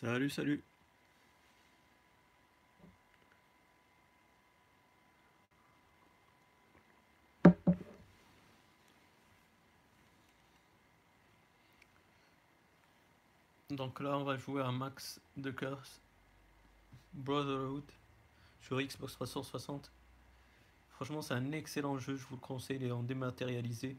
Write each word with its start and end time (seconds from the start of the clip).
Salut, 0.00 0.30
salut. 0.30 0.64
Donc 13.68 14.00
là, 14.00 14.16
on 14.16 14.24
va 14.24 14.38
jouer 14.38 14.62
à 14.62 14.72
Max 14.72 15.20
de 15.36 15.50
Curse 15.50 16.00
Brotherhood 17.12 17.84
sur 18.62 18.80
Xbox 18.80 19.12
360. 19.12 19.92
Franchement, 20.88 21.20
c'est 21.20 21.34
un 21.34 21.52
excellent 21.52 21.98
jeu, 21.98 22.16
je 22.16 22.24
vous 22.24 22.36
le 22.36 22.40
conseille. 22.40 22.78
Il 22.80 22.86
est 22.86 22.90
en 22.90 23.02
dématérialisé. 23.02 23.98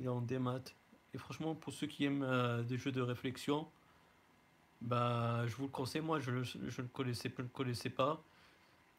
Il 0.00 0.06
est 0.06 0.08
en 0.08 0.20
démat. 0.20 0.64
Et 1.14 1.18
franchement, 1.18 1.54
pour 1.54 1.72
ceux 1.72 1.86
qui 1.86 2.06
aiment 2.06 2.24
euh, 2.24 2.64
des 2.64 2.76
jeux 2.76 2.90
de 2.90 3.00
réflexion, 3.00 3.68
bah, 4.82 5.46
je 5.46 5.54
vous 5.56 5.64
le 5.64 5.68
conseille. 5.70 6.02
Moi, 6.02 6.20
je, 6.20 6.30
le- 6.30 6.42
je 6.44 6.82
ne 6.82 6.86
connaissais, 6.88 7.32
je 7.36 7.42
le 7.42 7.48
connaissais 7.48 7.90
pas. 7.90 8.22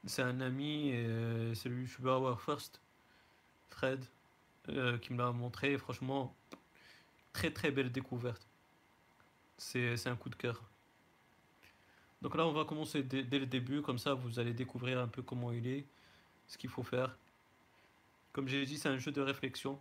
C'est 0.06 0.22
un 0.22 0.42
ami, 0.42 0.92
euh, 0.94 1.54
c'est 1.56 1.70
le 1.70 1.82
youtubeur 1.82 2.22
Our 2.22 2.42
First, 2.42 2.82
Fred, 3.70 4.06
euh, 4.70 4.98
qui 5.00 5.14
me 5.14 5.18
l'a 5.20 5.32
montré. 5.32 5.78
Franchement, 5.78 6.36
très 7.34 7.52
très 7.52 7.72
belle 7.72 7.92
découverte. 7.92 8.48
C'est 9.58 9.98
c'est 9.98 10.10
un 10.10 10.16
coup 10.16 10.30
de 10.30 10.36
cœur. 10.36 10.62
Donc 12.22 12.36
là, 12.36 12.46
on 12.48 12.52
va 12.54 12.66
commencer 12.66 13.04
dès, 13.04 13.24
dès 13.24 13.40
le 13.40 13.46
début, 13.46 13.82
comme 13.82 14.00
ça 14.00 14.14
vous 14.14 14.40
allez 14.40 14.54
découvrir 14.54 15.00
un 15.00 15.08
peu 15.08 15.22
comment 15.22 15.52
il 15.52 15.68
est, 15.68 15.86
ce 16.48 16.58
qu'il 16.58 16.70
faut 16.70 16.84
faire. 16.84 17.16
Comme 18.34 18.48
j'ai 18.48 18.66
dit, 18.66 18.78
c'est 18.78 18.90
un 18.90 18.98
jeu 18.98 19.12
de 19.12 19.22
réflexion. 19.22 19.80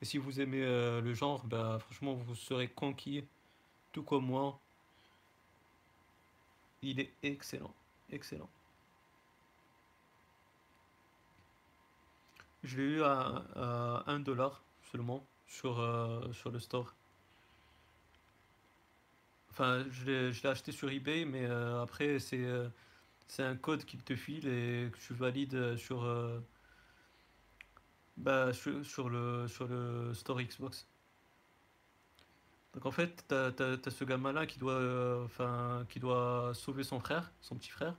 Et 0.00 0.04
si 0.04 0.18
vous 0.18 0.40
aimez 0.40 0.62
euh, 0.62 1.00
le 1.00 1.12
genre, 1.14 1.44
bah 1.44 1.78
franchement, 1.80 2.14
vous 2.14 2.34
serez 2.34 2.68
conquis, 2.68 3.24
tout 3.92 4.02
comme 4.02 4.26
moi. 4.26 4.60
Il 6.82 6.98
est 6.98 7.14
excellent, 7.22 7.72
excellent. 8.10 8.50
Je 12.62 12.76
l'ai 12.76 12.84
eu 12.84 13.02
à, 13.02 13.44
à 13.56 14.04
1 14.06 14.20
dollar 14.20 14.62
seulement 14.92 15.24
sur, 15.46 15.80
euh, 15.80 16.32
sur 16.32 16.50
le 16.50 16.60
store. 16.60 16.94
Enfin, 19.50 19.84
je 19.90 20.04
l'ai 20.30 20.46
acheté 20.46 20.72
sur 20.72 20.90
eBay, 20.90 21.24
mais 21.24 21.44
euh, 21.46 21.82
après, 21.82 22.18
c'est 22.20 22.44
euh, 22.44 22.68
c'est 23.28 23.42
un 23.44 23.56
code 23.56 23.84
qu'il 23.84 24.02
te 24.04 24.16
file 24.16 24.48
et 24.48 24.90
que 24.92 24.98
tu 24.98 25.14
valides 25.14 25.76
sur, 25.76 26.04
euh, 26.04 26.40
bah, 28.16 28.52
le, 28.66 28.84
sur 28.84 29.08
le 29.68 30.12
store 30.14 30.42
Xbox. 30.42 30.86
Donc 32.74 32.86
en 32.86 32.90
fait, 32.90 33.24
t'as, 33.28 33.50
t'as 33.52 33.90
ce 33.90 34.04
gamin-là 34.04 34.46
qui 34.46 34.58
doit, 34.58 34.72
euh, 34.72 35.84
qui 35.88 36.00
doit 36.00 36.52
sauver 36.54 36.84
son 36.84 37.00
frère, 37.00 37.32
son 37.40 37.56
petit 37.56 37.70
frère. 37.70 37.94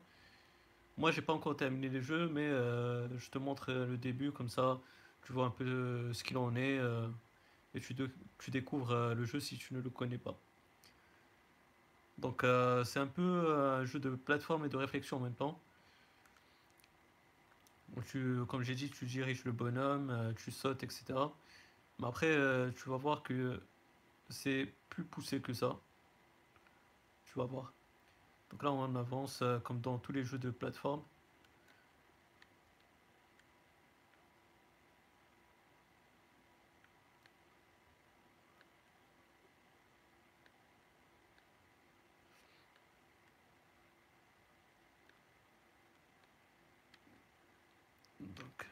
Moi, 0.99 1.11
j'ai 1.11 1.21
pas 1.21 1.31
encore 1.31 1.55
terminé 1.55 1.87
les 1.87 2.01
jeux, 2.01 2.27
mais 2.27 2.45
euh, 2.45 3.07
je 3.17 3.29
te 3.29 3.37
montre 3.37 3.71
euh, 3.71 3.85
le 3.87 3.95
début, 3.97 4.33
comme 4.33 4.49
ça, 4.49 4.81
tu 5.23 5.31
vois 5.31 5.45
un 5.45 5.49
peu 5.49 5.63
euh, 5.63 6.13
ce 6.13 6.25
qu'il 6.25 6.37
en 6.37 6.53
est, 6.57 6.77
et 7.73 7.79
tu, 7.79 7.95
tu 8.37 8.51
découvres 8.51 9.13
le 9.15 9.23
jeu 9.23 9.39
si 9.39 9.57
tu 9.57 9.73
ne 9.73 9.79
le 9.79 9.89
connais 9.89 10.17
pas. 10.17 10.37
Donc 12.17 12.43
c'est 12.83 12.99
un 12.99 13.07
peu 13.07 13.55
un 13.55 13.85
jeu 13.85 13.99
de 13.99 14.09
plateforme 14.09 14.65
et 14.65 14.69
de 14.69 14.75
réflexion 14.75 15.17
en 15.17 15.19
même 15.21 15.35
temps. 15.35 15.57
Tu, 18.07 18.39
comme 18.47 18.63
j'ai 18.63 18.75
dit, 18.75 18.89
tu 18.89 19.05
diriges 19.05 19.45
le 19.45 19.53
bonhomme, 19.53 20.33
tu 20.35 20.51
sautes, 20.51 20.83
etc. 20.83 21.13
Mais 21.99 22.07
après, 22.07 22.35
tu 22.75 22.89
vas 22.89 22.97
voir 22.97 23.23
que 23.23 23.61
c'est 24.29 24.73
plus 24.89 25.03
poussé 25.03 25.41
que 25.41 25.53
ça. 25.53 25.79
Tu 27.25 27.37
vas 27.37 27.45
voir. 27.45 27.73
Donc 28.51 28.63
là, 28.63 28.71
on 28.71 28.95
avance 28.95 29.41
euh, 29.41 29.59
comme 29.59 29.81
dans 29.81 29.97
tous 29.99 30.11
les 30.11 30.23
jeux 30.23 30.39
de 30.39 30.51
plateforme. 30.51 31.03
Donc, 48.19 48.65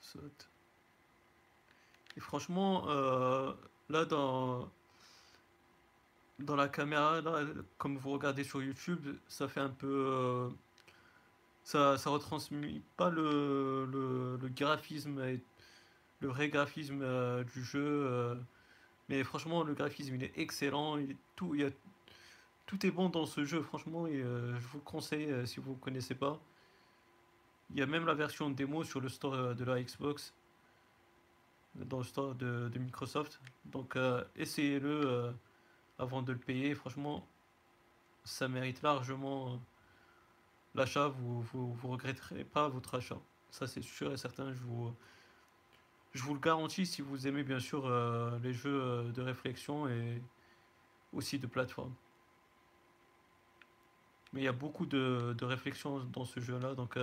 saute. 0.00 0.03
Et 2.16 2.20
franchement, 2.20 2.88
euh, 2.88 3.52
là, 3.88 4.04
dans, 4.04 4.70
la 6.38 6.68
caméra, 6.68 7.20
comme 7.78 7.96
vous 7.96 8.10
regardez 8.12 8.44
sur 8.44 8.62
YouTube, 8.62 9.16
ça 9.28 9.48
fait 9.48 9.60
un 9.60 9.70
peu... 9.70 10.06
euh, 10.08 10.48
ça, 11.64 11.96
ça 11.98 12.10
retransmet 12.10 12.82
pas 12.96 13.10
le, 13.10 13.86
le, 13.90 14.48
graphisme, 14.48 15.20
le 16.20 16.28
vrai 16.28 16.48
graphisme 16.50 17.00
euh, 17.02 17.42
du 17.44 17.64
jeu. 17.64 18.38
mais 19.08 19.24
franchement, 19.24 19.64
le 19.64 19.74
graphisme, 19.74 20.14
il 20.16 20.24
est 20.24 20.38
excellent. 20.38 20.98
Tout, 21.36 21.56
tout 22.66 22.86
est 22.86 22.90
bon 22.90 23.08
dans 23.08 23.26
ce 23.26 23.44
jeu, 23.44 23.62
franchement. 23.62 24.06
Je 24.06 24.66
vous 24.68 24.78
le 24.78 24.84
conseille 24.84 25.46
si 25.46 25.58
vous 25.60 25.72
ne 25.72 25.78
connaissez 25.78 26.14
pas. 26.14 26.40
Il 27.74 27.80
y 27.80 27.82
a 27.82 27.86
même 27.86 28.06
la 28.06 28.14
version 28.14 28.50
démo 28.50 28.84
sur 28.84 29.00
le 29.00 29.08
store 29.08 29.34
euh, 29.34 29.54
de 29.54 29.64
la 29.64 29.82
Xbox, 29.82 30.32
dans 31.74 31.98
le 31.98 32.04
store 32.04 32.36
de, 32.36 32.70
Microsoft. 32.78 33.40
Donc 33.64 33.96
euh, 33.96 34.22
essayez-le 34.36 35.00
euh, 35.04 35.32
avant 35.98 36.22
de 36.22 36.32
le 36.32 36.38
payer. 36.38 36.76
Franchement, 36.76 37.26
ça 38.22 38.46
mérite 38.46 38.80
largement 38.82 39.60
l'achat. 40.76 41.08
Vous, 41.08 41.42
vous, 41.42 41.74
regretterez 41.82 42.44
pas 42.44 42.68
votre 42.68 42.94
achat. 42.94 43.18
Ça, 43.50 43.66
c'est 43.66 43.82
sûr 43.82 44.12
et 44.12 44.16
certain. 44.16 44.52
Je 44.52 44.60
vous, 44.60 44.94
je 46.12 46.22
vous 46.22 46.34
le 46.34 46.40
garantis 46.40 46.86
si 46.86 47.02
vous 47.02 47.26
aimez 47.26 47.42
bien 47.42 47.58
sûr 47.58 47.88
les 48.40 48.52
jeux 48.52 49.12
de 49.12 49.20
réflexion 49.20 49.88
et 49.88 50.22
aussi 51.12 51.40
de 51.40 51.48
plateforme. 51.48 51.94
Mais 54.32 54.42
il 54.42 54.44
y 54.44 54.48
a 54.48 54.52
beaucoup 54.52 54.86
de, 54.86 55.34
de 55.36 55.44
réflexion 55.44 56.04
dans 56.04 56.24
ce 56.24 56.38
jeu-là. 56.38 56.74
Donc 56.74 56.96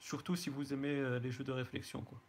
surtout 0.00 0.34
si 0.36 0.50
vous 0.50 0.72
aimez 0.72 0.96
euh, 0.98 1.20
les 1.20 1.30
jeux 1.30 1.44
de 1.44 1.52
réflexion, 1.52 2.02
quoi. 2.04 2.20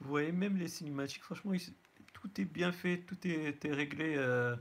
Vous 0.00 0.08
voyez 0.10 0.32
même 0.32 0.56
les 0.58 0.68
cinématiques, 0.68 1.22
franchement, 1.22 1.54
ils- 1.54 1.74
tout 2.22 2.40
est 2.40 2.44
bien 2.44 2.70
fait, 2.72 2.98
tout 2.98 3.18
est, 3.26 3.72
réglé 3.72 4.14
euh, 4.16 4.54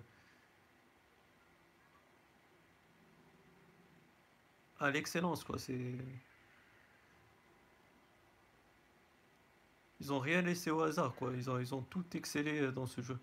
à 4.79 4.89
l'excellence, 4.89 5.43
quoi. 5.43 5.59
C'est, 5.59 5.95
ils 9.99 10.11
ont 10.11 10.19
rien 10.19 10.41
laissé 10.41 10.71
au 10.71 10.81
hasard, 10.81 11.13
quoi. 11.15 11.31
Ils 11.35 11.49
ont, 11.75 11.83
tout 11.83 12.05
excellé 12.15 12.61
euh, 12.61 12.71
dans 12.71 12.87
ce 12.87 13.01
jeu. 13.01 13.19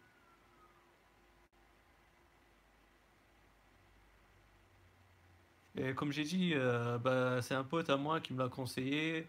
Et 5.76 5.94
comme 5.94 6.12
j'ai 6.12 6.24
dit, 6.24 6.52
euh, 6.54 6.98
bah, 6.98 7.42
c'est 7.42 7.54
un 7.54 7.64
pote 7.64 7.90
à 7.90 7.96
moi 7.96 8.20
qui 8.20 8.34
me 8.34 8.38
l'a 8.38 8.48
conseillé. 8.48 9.26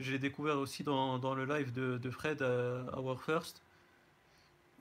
Je 0.00 0.12
l'ai 0.12 0.18
découvert 0.18 0.58
aussi 0.58 0.82
dans, 0.82 1.34
le 1.34 1.44
live 1.44 1.72
de, 1.72 2.10
Fred 2.10 2.42
à, 2.42 2.86
à 2.92 3.00
Work 3.00 3.22
First. 3.22 3.65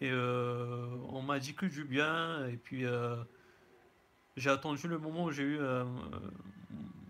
Et 0.02 0.12
euh, 0.12 0.88
on 1.10 1.22
m'a 1.22 1.40
dit 1.40 1.54
que 1.54 1.66
du 1.66 1.84
bien. 1.84 2.48
Et 2.48 2.58
puis 2.58 2.86
euh, 2.86 3.16
j'ai 4.38 4.50
attendu 4.50 4.88
le 4.88 4.98
moment 4.98 5.26
où 5.26 5.32
j'ai 5.32 5.44
eu 5.44 5.60
euh, 5.60 5.86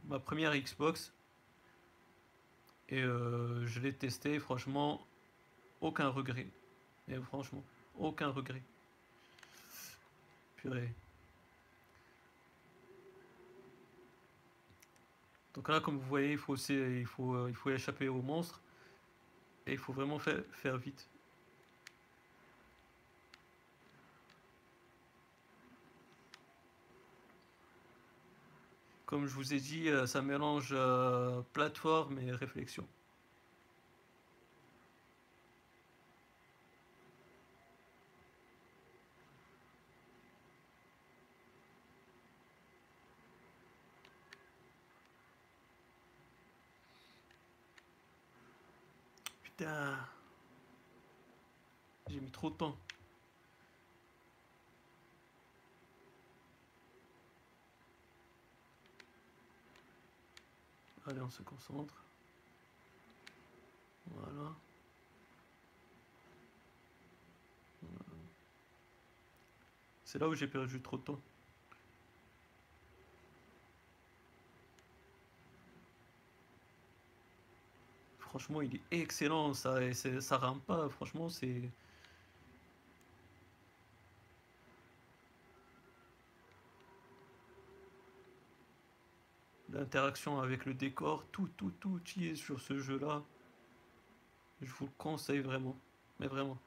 ma 0.07 0.19
première 0.19 0.55
Xbox. 0.55 1.11
Et 2.89 3.01
euh, 3.01 3.65
je 3.65 3.79
l'ai 3.79 3.93
testé. 3.93 4.39
Franchement, 4.39 5.05
aucun 5.81 6.09
regret. 6.09 6.47
Et 7.07 7.15
franchement, 7.15 7.63
aucun 7.97 8.29
regret. 8.29 8.61
Purée. 10.57 10.93
Donc 15.55 15.69
là, 15.69 15.79
comme 15.79 15.97
vous 15.97 16.07
voyez, 16.07 16.33
il 16.33 16.37
faut 16.37 16.53
aussi, 16.53 16.73
il 16.73 17.05
faut, 17.05 17.33
euh, 17.33 17.49
il 17.49 17.55
faut 17.55 17.71
échapper 17.71 18.09
au 18.09 18.21
monstre. 18.21 18.61
Et 19.65 19.71
il 19.71 19.79
faut 19.79 19.93
vraiment 19.93 20.19
faire 20.19 20.77
vite. 20.77 21.09
Comme 29.05 29.27
je 29.27 29.33
vous 29.33 29.53
ai 29.53 29.59
dit, 29.59 29.89
euh, 29.89 30.07
ça 30.07 30.21
mélange 30.21 30.69
euh, 30.71 31.41
plateforme 31.53 32.17
et 32.19 32.31
réflexion. 32.31 32.87
Putain. 49.43 49.97
J'ai 52.09 52.19
mis 52.19 52.31
trop 52.31 52.49
de 52.49 52.55
temps. 52.55 52.75
Allez, 61.07 61.21
on 61.21 61.29
se 61.29 61.43
concentre. 61.43 61.93
Voilà. 64.07 64.51
C'est 70.03 70.19
là 70.19 70.27
où 70.27 70.33
j'ai 70.33 70.47
perdu 70.47 70.81
trop 70.81 70.97
de 70.97 71.03
temps. 71.03 71.19
Franchement, 78.19 78.61
il 78.61 78.75
est 78.75 78.81
excellent, 78.91 79.53
ça, 79.53 79.79
ça 79.93 80.37
rame 80.37 80.59
pas. 80.61 80.89
Franchement, 80.89 81.29
c'est. 81.29 81.69
L'interaction 89.75 90.39
avec 90.39 90.65
le 90.65 90.73
décor, 90.73 91.25
tout, 91.31 91.49
tout, 91.57 91.71
tout 91.79 91.99
y 92.17 92.27
est 92.27 92.35
sur 92.35 92.59
ce 92.59 92.79
jeu-là. 92.79 93.21
Je 94.61 94.71
vous 94.71 94.85
le 94.85 94.91
conseille 94.97 95.41
vraiment, 95.41 95.75
mais 96.19 96.27
vraiment. 96.27 96.57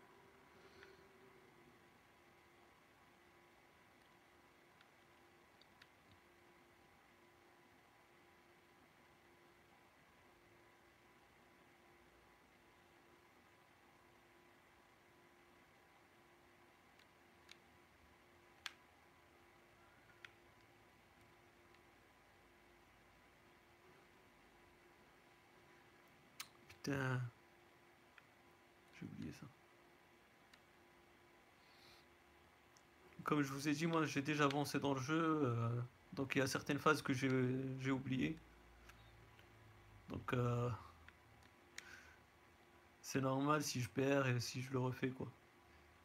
J'ai 28.94 29.06
oublié 29.06 29.32
ça. 29.32 29.46
Comme 33.24 33.42
je 33.42 33.52
vous 33.52 33.68
ai 33.68 33.72
dit, 33.72 33.86
moi 33.86 34.06
j'ai 34.06 34.22
déjà 34.22 34.44
avancé 34.44 34.80
dans 34.80 34.94
le 34.94 35.00
jeu. 35.00 35.40
Euh, 35.44 35.68
donc 36.14 36.34
il 36.34 36.38
y 36.38 36.42
a 36.42 36.46
certaines 36.46 36.78
phases 36.78 37.02
que 37.02 37.12
j'ai 37.12 37.90
oubliées. 37.90 38.38
Donc 40.08 40.32
euh, 40.32 40.70
c'est 43.02 43.20
normal 43.20 43.62
si 43.62 43.80
je 43.80 43.88
perds 43.88 44.26
et 44.26 44.40
si 44.40 44.62
je 44.62 44.72
le 44.72 44.78
refais 44.78 45.10
quoi. 45.10 45.26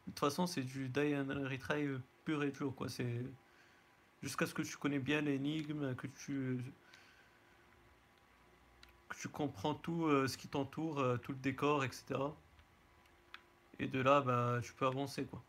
De 0.06 0.12
toute 0.12 0.20
façon 0.20 0.46
c'est 0.46 0.64
du 0.64 0.90
die 0.90 1.16
and 1.16 1.28
retry 1.50 1.88
pur 2.26 2.44
et 2.44 2.52
dur 2.52 2.76
quoi. 2.76 2.90
C'est 2.90 3.24
jusqu'à 4.22 4.46
ce 4.46 4.54
que 4.54 4.62
tu 4.62 4.76
connais 4.76 5.00
bien 5.00 5.22
l'énigme, 5.22 5.96
que 5.96 6.08
tu 6.08 6.60
tu 9.20 9.30
comprends 9.30 9.76
tout 9.76 10.06
euh, 10.06 10.28
ce 10.28 10.38
qui 10.38 10.48
t'entoure, 10.48 11.00
euh, 11.00 11.18
tout 11.18 11.32
le 11.32 11.38
décor, 11.38 11.84
etc. 11.84 12.20
Et 13.80 13.88
de 13.88 14.02
là, 14.02 14.22
bah, 14.22 14.60
tu 14.62 14.74
peux 14.74 14.86
avancer, 14.86 15.26
quoi. 15.26 15.44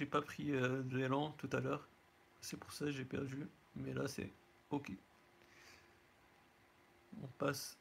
J'ai 0.00 0.06
pas 0.06 0.22
pris 0.22 0.50
euh, 0.52 0.82
de 0.82 0.96
l'élan 0.96 1.32
tout 1.32 1.50
à 1.52 1.60
l'heure. 1.60 1.86
C'est 2.40 2.56
pour 2.56 2.72
ça 2.72 2.86
que 2.86 2.90
j'ai 2.90 3.04
perdu. 3.04 3.46
Mais 3.76 3.92
là, 3.92 4.08
c'est 4.08 4.32
ok. 4.70 4.92
On 7.22 7.26
passe 7.26 7.78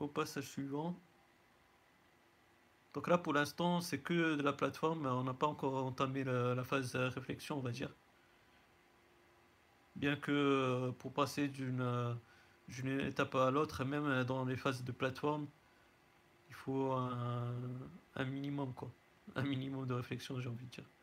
au 0.00 0.08
passage 0.08 0.48
suivant. 0.48 0.98
Donc 2.92 3.06
là, 3.06 3.18
pour 3.18 3.32
l'instant, 3.32 3.80
c'est 3.80 4.00
que 4.00 4.34
de 4.34 4.42
la 4.42 4.52
plateforme. 4.52 5.06
On 5.06 5.22
n'a 5.22 5.32
pas 5.32 5.46
encore 5.46 5.76
entamé 5.86 6.24
la, 6.24 6.64
phase 6.64 6.96
réflexion, 6.96 7.58
on 7.58 7.60
va 7.60 7.70
dire. 7.70 7.94
Bien 9.94 10.16
que 10.16 10.32
euh, 10.32 10.90
pour 10.90 11.12
passer 11.12 11.46
d'une 11.46 12.18
d'une 12.66 12.98
étape 12.98 13.36
à 13.36 13.52
l'autre, 13.52 13.84
même 13.84 14.24
dans 14.24 14.44
les 14.44 14.56
phases 14.56 14.82
de 14.82 14.90
plateforme, 14.90 15.46
il 16.48 16.54
faut 16.56 16.90
un, 16.90 17.54
un 18.16 18.24
minimum, 18.24 18.74
quoi. 18.74 18.90
Un 19.36 19.44
minimum 19.44 19.86
de 19.86 19.94
réflexion, 19.94 20.40
j'ai 20.40 20.48
envie 20.48 20.66
de 20.66 20.70
dire. 20.70 20.93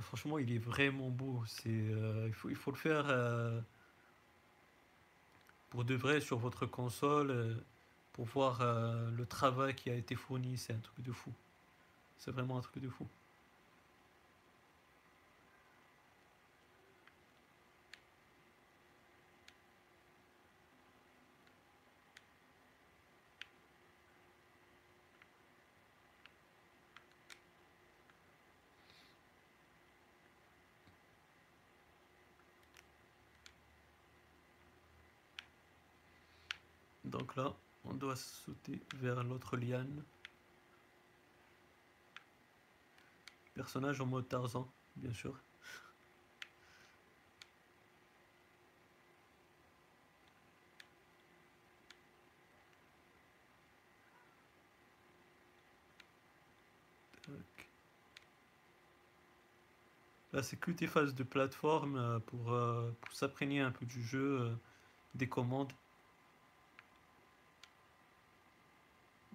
Franchement, 0.00 0.38
il 0.38 0.52
est 0.52 0.58
vraiment 0.58 1.10
beau. 1.10 1.42
C'est, 1.46 1.68
euh, 1.68 2.26
il, 2.48 2.54
faut, 2.54 2.70
le 2.70 2.76
faire 2.76 3.06
euh, 3.08 3.60
pour 5.70 5.84
de 5.84 5.94
vrai 5.94 6.20
sur 6.20 6.38
votre 6.38 6.66
console 6.66 7.30
euh, 7.30 7.54
pour 8.12 8.24
voir 8.26 8.60
le 9.10 9.26
travail 9.26 9.74
qui 9.74 9.90
a 9.90 9.94
été 9.94 10.14
fourni. 10.14 10.56
C'est 10.56 10.72
un 10.72 10.78
truc 10.78 11.04
de 11.04 11.12
fou. 11.12 11.32
C'est 12.16 12.30
vraiment 12.30 12.56
un 12.56 12.62
truc 12.62 12.82
de 12.82 12.88
fou. 12.88 13.06
On 37.84 37.94
doit 37.94 38.16
sauter 38.16 38.82
vers 38.96 39.22
l'autre 39.22 39.56
liane. 39.56 40.04
Personnage 43.54 44.00
en 44.00 44.06
mode 44.06 44.28
Tarzan, 44.28 44.70
bien 44.96 45.12
sûr. 45.12 45.38
Là, 60.32 60.42
c'est 60.42 60.58
que 60.58 60.70
des 60.70 60.86
phases 60.86 61.14
de 61.14 61.22
plateforme 61.22 61.96
euh, 61.96 62.18
pour, 62.18 62.52
euh, 62.52 62.90
pour 63.00 63.14
un 63.60 63.70
peu 63.70 63.86
du 63.86 64.02
jeu, 64.02 64.40
euh, 64.42 64.54
des 65.14 65.28
commandes. 65.28 65.72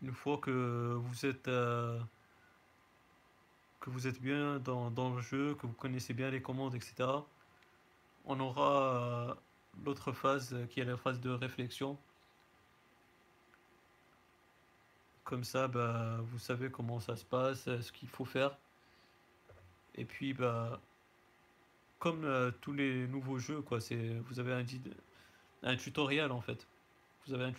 Une 0.01 0.13
fois 0.13 0.37
que 0.39 0.95
vous 0.95 1.25
êtes 1.25 1.47
euh, 1.47 1.99
bien 4.19 4.59
dans, 4.59 5.15
le 5.15 5.21
jeu, 5.21 5.55
que 5.55 5.67
vous 5.67 5.73
connaissez 5.73 6.13
bien 6.13 6.31
les 6.31 6.41
commandes, 6.41 6.73
etc., 6.73 7.07
on 8.25 8.39
aura 8.39 9.29
euh, 9.29 9.35
l'autre 9.85 10.11
phase 10.11 10.55
qui 10.69 10.79
est 10.79 10.85
la 10.85 10.97
phase 10.97 11.19
de 11.19 11.29
réflexion. 11.29 11.97
Comme 15.23 15.43
ça, 15.43 15.67
bah, 15.67 16.17
vous 16.21 16.39
savez 16.39 16.71
comment 16.71 16.99
ça 16.99 17.15
se 17.15 17.25
passe, 17.25 17.65
ce 17.65 17.91
qu'il 17.91 18.09
faut 18.09 18.25
faire. 18.25 18.57
Et 19.95 20.05
puis, 20.05 20.33
bah, 20.33 20.81
comme 21.99 22.25
euh, 22.25 22.51
tous 22.61 22.73
les 22.73 23.07
nouveaux 23.07 23.37
jeux, 23.37 23.61
quoi, 23.61 23.79
c'est, 23.79 24.17
vous 24.25 24.39
avez 24.39 24.53
un, 24.53 24.65
un 25.63 25.75
tutoriel 25.75 26.31
en 26.31 26.41
fait. 26.41 26.67
Vous 27.27 27.33
avez 27.35 27.43
un 27.45 27.53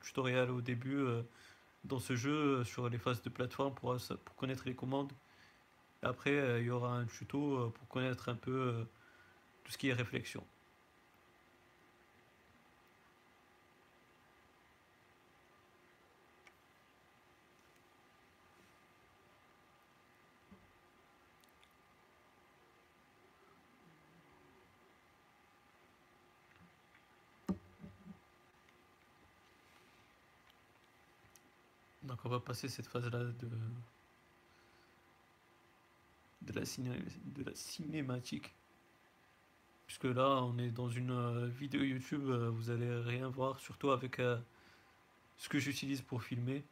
tutoriel 0.00 0.50
au 0.50 0.60
début 0.60 1.06
dans 1.86 1.98
ce 1.98 2.16
jeu 2.16 2.64
sur 2.64 2.88
les 2.88 2.98
phases 2.98 3.22
de 3.22 3.30
plateforme 3.30 3.74
pour, 3.74 3.96
pour 4.24 4.36
connaître 4.36 4.64
les 4.66 4.74
commandes. 4.74 5.12
après, 6.02 6.60
il 6.60 6.66
y 6.66 6.70
aura 6.70 6.96
un 6.96 7.06
tuto 7.06 7.70
pour 7.70 7.88
connaître 7.88 8.28
un 8.28 8.34
peu 8.34 8.86
tout 9.64 9.72
ce 9.72 9.78
qui 9.78 9.88
est 9.88 9.92
réflexion. 9.92 10.44
Passer 32.40 32.68
cette 32.68 32.86
phase-là 32.86 33.24
de, 33.24 33.48
de, 36.42 36.52
la 36.52 36.62
de 36.62 37.44
la 37.44 37.54
cinématique. 37.54 38.54
Puisque 39.86 40.04
là, 40.04 40.42
on 40.42 40.58
est 40.58 40.70
dans 40.70 40.88
une 40.88 41.12
euh, 41.12 41.46
vidéo 41.46 41.82
YouTube, 41.82 42.28
euh, 42.28 42.50
vous 42.50 42.70
allez 42.70 42.92
rien 43.02 43.28
voir, 43.28 43.60
surtout 43.60 43.90
avec 43.90 44.18
euh, 44.18 44.36
ce 45.36 45.48
que 45.48 45.58
j'utilise 45.58 46.02
pour 46.02 46.22
filmer. 46.22 46.64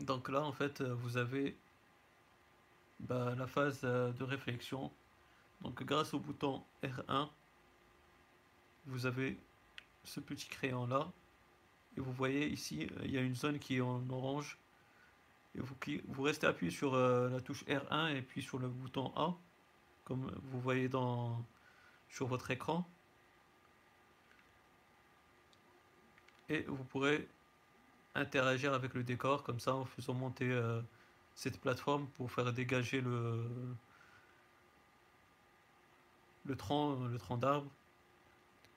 Donc 0.00 0.28
là, 0.28 0.42
en 0.42 0.52
fait, 0.52 0.82
vous 0.82 1.16
avez 1.16 1.56
bah, 3.02 3.34
la 3.36 3.46
phase 3.46 3.80
euh, 3.84 4.12
de 4.12 4.24
réflexion. 4.24 4.90
Donc 5.60 5.82
grâce 5.82 6.14
au 6.14 6.20
bouton 6.20 6.62
R1, 6.82 7.28
vous 8.86 9.06
avez 9.06 9.38
ce 10.04 10.20
petit 10.20 10.48
crayon 10.48 10.86
là. 10.86 11.10
Et 11.96 12.00
vous 12.00 12.12
voyez 12.12 12.48
ici, 12.48 12.88
euh, 12.92 13.02
il 13.04 13.10
y 13.10 13.18
a 13.18 13.20
une 13.20 13.34
zone 13.34 13.58
qui 13.58 13.76
est 13.76 13.80
en 13.80 14.08
orange. 14.10 14.58
Et 15.54 15.60
vous, 15.60 15.76
vous 16.08 16.22
restez 16.22 16.46
appuyé 16.46 16.70
sur 16.70 16.94
euh, 16.94 17.28
la 17.28 17.40
touche 17.40 17.64
R1 17.64 18.16
et 18.16 18.22
puis 18.22 18.40
sur 18.40 18.58
le 18.58 18.68
bouton 18.68 19.12
A, 19.16 19.36
comme 20.04 20.30
vous 20.44 20.60
voyez 20.60 20.88
dans, 20.88 21.44
sur 22.08 22.26
votre 22.26 22.50
écran. 22.50 22.88
Et 26.48 26.62
vous 26.62 26.84
pourrez 26.84 27.28
interagir 28.14 28.74
avec 28.74 28.94
le 28.94 29.02
décor 29.02 29.42
comme 29.42 29.60
ça 29.60 29.74
en 29.74 29.84
faisant 29.84 30.14
monter 30.14 30.50
cette 31.34 31.60
plateforme 31.60 32.06
pour 32.14 32.30
faire 32.30 32.52
dégager 32.52 33.00
le, 33.00 33.44
le 36.44 36.56
tronc, 36.56 37.08
le 37.08 37.18
tronc 37.18 37.36
d'arbre. 37.36 37.70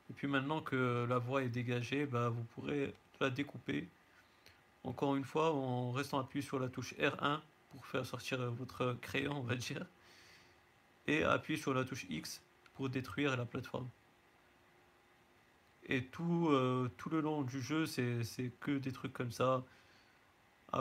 Et 0.10 0.14
puis 0.14 0.28
maintenant 0.28 0.62
que 0.62 1.06
la 1.10 1.18
voie 1.18 1.44
est 1.44 1.50
dégagée, 1.50 2.06
bah, 2.06 2.30
vous 2.30 2.44
pourrez 2.56 2.94
la 3.20 3.30
découper. 3.30 3.88
Encore 4.84 5.16
une 5.16 5.24
fois, 5.24 5.52
en 5.52 5.92
restant 5.92 6.20
appuyé 6.20 6.46
sur 6.46 6.60
la 6.60 6.70
touche 6.70 6.94
R1 6.96 7.42
pour 7.72 7.86
faire 7.86 8.06
sortir 8.06 8.52
votre 8.52 8.98
crayon, 9.02 9.38
on 9.38 9.44
va 9.44 9.56
dire. 9.56 9.86
Et 11.08 11.24
appuyer 11.24 11.60
sur 11.60 11.74
la 11.74 11.84
touche 11.84 12.06
X 12.10 12.42
pour 12.76 12.90
détruire 12.90 13.36
la 13.36 13.46
plateforme. 13.46 13.90
Et 15.88 16.04
tout, 16.04 16.50
euh, 16.50 16.90
tout 16.98 17.10
le 17.10 17.22
long 17.22 17.44
du 17.44 17.62
jeu, 17.62 17.86
c'est 17.86 18.52
que 18.60 18.78
des 18.78 18.92
trucs 18.92 19.14
comme 19.14 19.32
ça 19.32 19.64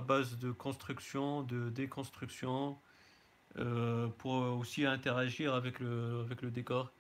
base 0.01 0.39
de 0.39 0.51
construction, 0.53 1.43
de 1.43 1.71
déconstruction, 1.71 2.79
euh, 3.59 4.09
pour 4.19 4.33
aussi 4.33 4.85
interagir 4.85 5.55
avec 5.55 5.79
le, 5.79 6.27
décor. 6.51 6.93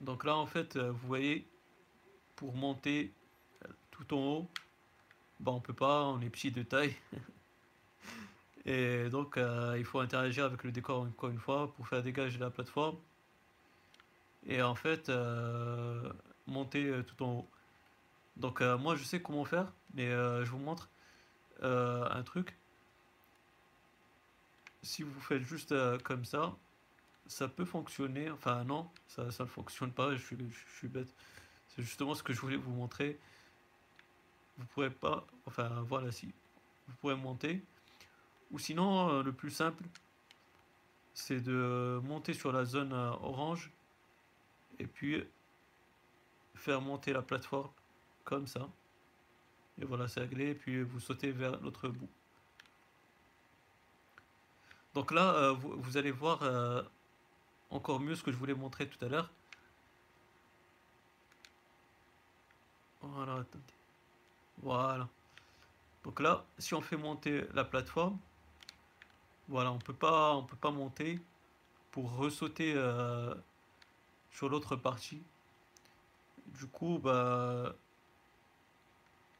Donc 0.00 0.24
là, 0.24 0.36
en 0.36 0.46
fait, 0.46 0.76
euh, 0.76 0.90
vous 0.90 1.06
voyez, 1.06 1.48
pour 2.36 2.54
monter 2.54 3.14
tout 3.90 4.12
en 4.14 4.18
haut, 4.18 4.50
bon, 5.40 5.54
on 5.54 5.60
peut 5.60 5.72
pas, 5.72 6.04
on 6.04 6.20
est 6.20 6.28
petit 6.28 6.50
de 6.50 6.62
taille. 6.62 6.94
Et 8.66 9.08
donc, 9.08 9.36
euh, 9.38 9.76
il 9.78 9.84
faut 9.84 10.00
interagir 10.00 10.44
avec 10.44 10.64
le 10.64 10.72
décor 10.72 11.02
encore 11.02 11.30
une 11.30 11.38
fois 11.38 11.72
pour 11.74 11.88
faire 11.88 12.02
dégager 12.02 12.38
la 12.38 12.50
plateforme 12.50 12.98
et 14.46 14.62
en 14.62 14.74
fait 14.74 15.08
euh, 15.08 16.12
monter 16.46 16.84
euh, 16.84 17.02
tout 17.02 17.22
en 17.22 17.32
haut. 17.38 17.48
Donc 18.36 18.60
euh, 18.60 18.76
moi 18.76 18.96
je 18.96 19.04
sais 19.04 19.20
comment 19.20 19.44
faire, 19.44 19.72
mais 19.94 20.10
je 20.10 20.50
vous 20.50 20.58
montre 20.58 20.88
un 21.62 22.22
truc. 22.24 22.56
Si 24.82 25.02
vous 25.02 25.20
faites 25.20 25.42
juste 25.42 25.74
comme 26.02 26.24
ça, 26.24 26.54
ça 27.26 27.48
peut 27.48 27.64
fonctionner. 27.64 28.30
Enfin 28.30 28.64
non, 28.64 28.90
ça, 29.06 29.24
ne 29.24 29.46
fonctionne 29.46 29.92
pas, 29.92 30.14
je 30.14 30.22
suis, 30.22 30.36
je 30.36 30.76
suis 30.76 30.88
bête. 30.88 31.14
C'est 31.68 31.82
justement 31.82 32.14
ce 32.14 32.22
que 32.22 32.32
je 32.32 32.40
voulais 32.40 32.56
vous 32.56 32.72
montrer. 32.72 33.18
Vous 34.58 34.66
pourrez 34.66 34.90
pas, 34.90 35.26
enfin 35.46 35.68
voilà 35.88 36.12
si, 36.12 36.26
vous 36.88 36.94
pourrez 37.00 37.16
monter. 37.16 37.62
Ou 38.50 38.58
sinon, 38.58 39.22
le 39.22 39.32
plus 39.32 39.50
simple, 39.50 39.84
c'est 41.14 41.40
de 41.40 42.00
monter 42.04 42.34
sur 42.34 42.52
la 42.52 42.64
zone 42.64 42.92
orange 42.92 43.72
et 44.78 44.86
puis 44.86 45.24
faire 46.54 46.80
monter 46.80 47.12
la 47.12 47.22
plateforme 47.22 47.70
comme 48.24 48.46
ça. 48.46 48.68
Et 49.80 49.84
voilà, 49.84 50.08
c'est 50.08 50.20
réglé. 50.20 50.50
Et 50.50 50.54
puis 50.54 50.82
vous 50.82 51.00
sautez 51.00 51.30
vers 51.32 51.60
l'autre 51.60 51.88
bout. 51.88 52.08
Donc 54.94 55.10
là, 55.10 55.34
euh, 55.34 55.52
vous, 55.52 55.96
allez 55.96 56.12
voir 56.12 56.42
euh, 56.42 56.82
encore 57.70 57.98
mieux 57.98 58.14
ce 58.14 58.22
que 58.22 58.30
je 58.30 58.36
voulais 58.36 58.54
montrer 58.54 58.88
tout 58.88 59.04
à 59.04 59.08
l'heure. 59.08 59.30
Voilà, 63.02 63.32
attendez. 63.34 63.74
Voilà. 64.62 65.08
Donc 66.04 66.20
là, 66.20 66.44
si 66.58 66.74
on 66.74 66.80
fait 66.80 66.96
monter 66.96 67.44
la 67.54 67.64
plateforme, 67.64 68.18
voilà, 69.48 69.72
on 69.72 69.78
peut 69.78 69.94
pas, 69.94 70.34
on 70.36 70.44
peut 70.44 70.56
pas 70.56 70.70
monter 70.70 71.18
pour 71.90 72.16
ressauter 72.16 72.74
euh, 72.76 73.34
sur 74.34 74.48
l'autre 74.50 74.76
partie. 74.76 75.22
Du 76.58 76.66
coup, 76.66 76.98
bah, 76.98 77.74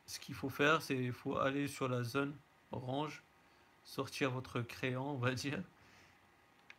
ce 0.07 0.19
qu'il 0.19 0.35
faut 0.35 0.49
faire, 0.49 0.81
c'est 0.81 0.97
il 0.97 1.13
faut 1.13 1.37
aller 1.37 1.69
sur 1.69 1.89
la 1.89 2.03
zone 2.03 2.35
orange, 2.73 3.23
sortir 3.85 4.31
votre 4.31 4.63
crayon, 4.63 5.11
on 5.11 5.19
va 5.19 5.35
dire, 5.35 5.63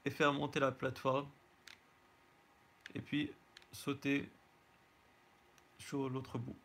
et 0.06 0.10
faire 0.10 0.34
monter 0.34 0.60
la 0.60 0.72
plateforme. 0.72 1.28
Et 2.96 3.02
puis 3.02 3.32
sauter 3.72 4.30
sur 5.78 6.10
l'autre 6.10 6.38
bout. 6.38 6.56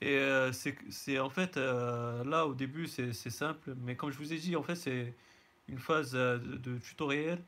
Et 0.00 0.16
euh, 0.18 0.50
c'est 0.52 1.20
en 1.20 1.30
fait, 1.30 1.56
euh, 1.56 2.24
là 2.24 2.46
au 2.46 2.54
début 2.54 2.88
c'est 2.88 3.12
simple, 3.12 3.74
mais 3.82 3.94
comme 3.94 4.10
je 4.10 4.18
vous 4.18 4.32
ai 4.32 4.38
dit, 4.38 4.56
en 4.56 4.62
fait 4.64 4.74
c'est 4.74 5.14
une 5.68 5.78
phase 5.78 6.16
euh, 6.16 6.38
de, 6.38 6.56
de, 6.56 6.78
tutoriel 6.78 7.40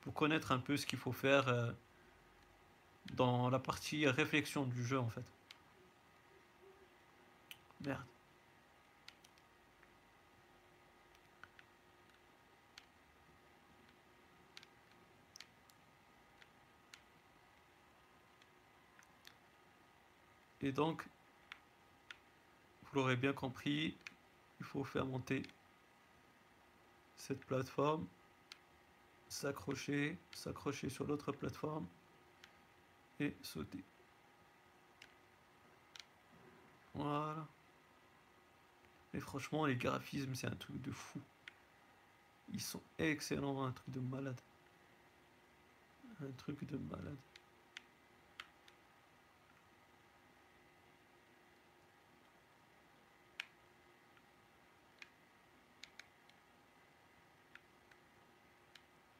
pour 0.00 0.12
connaître 0.12 0.50
un 0.50 0.58
peu 0.58 0.76
ce 0.76 0.86
qu'il 0.86 0.98
faut 0.98 1.12
faire 1.12 1.72
dans 3.12 3.50
la 3.50 3.58
partie 3.58 4.06
réflexion 4.06 4.64
du 4.64 4.84
jeu 4.84 4.98
en 4.98 5.08
fait. 5.08 5.24
Merde. 7.80 8.04
Et 20.64 20.72
donc, 20.72 21.04
vous 22.84 22.94
l'aurez 22.94 23.16
bien 23.16 23.34
compris, 23.34 23.94
il 24.60 24.64
faut 24.64 24.82
faire 24.82 25.04
monter 25.04 25.42
cette 27.18 27.44
plateforme, 27.44 28.06
s'accrocher, 29.28 30.16
s'accrocher 30.32 30.88
sur 30.88 31.06
l'autre 31.06 31.32
plateforme 31.32 31.86
et 33.20 33.36
sauter. 33.42 33.84
Voilà. 36.94 37.48
Mais 39.12 39.20
franchement, 39.20 39.66
les 39.66 39.76
graphismes, 39.76 40.34
c'est 40.34 40.46
un 40.48 40.56
truc 40.56 40.80
de 40.82 40.90
fou. 40.90 41.20
Ils 42.48 42.60
sont 42.60 42.82
excellents, 42.98 43.64
un 43.64 43.72
truc 43.72 43.90
de 43.90 44.00
malade. 44.00 44.40
Un 46.20 46.32
truc 46.32 46.64
de 46.64 46.76
malade. 46.76 47.18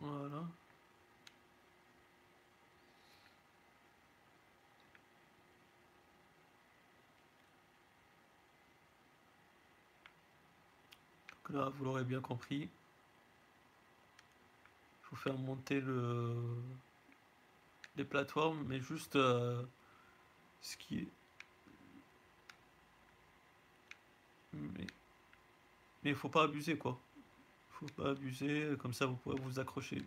Voilà. 0.01 0.47
Là, 11.55 11.69
vous 11.69 11.85
l'aurez 11.85 12.03
bien 12.03 12.21
compris. 12.21 12.63
Il 12.63 12.69
faut 15.03 15.15
faire 15.15 15.39
monter 15.39 15.81
le... 15.81 16.35
les 17.97 18.05
plateformes, 18.05 18.65
mais 18.67 18.81
juste 18.81 19.15
euh, 19.15 19.65
ce 20.61 20.77
qui 20.77 20.99
est... 20.99 21.09
Mais 24.53 24.87
mais 26.03 26.11
il 26.11 26.17
faut 26.17 26.29
pas 26.29 26.45
abuser 26.45 26.77
quoi. 26.77 26.99
Faut 27.71 27.87
pas 27.87 28.11
abuser, 28.11 28.77
comme 28.79 28.93
ça 28.93 29.07
vous 29.07 29.17
pourrez 29.17 29.41
vous 29.41 29.59
accrocher. 29.59 30.03